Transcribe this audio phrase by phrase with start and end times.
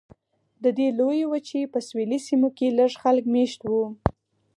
[0.63, 3.85] د دې لویې وچې په سویلي سیمو کې لږ خلک مېشت وو.